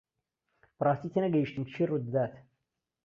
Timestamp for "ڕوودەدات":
1.89-2.33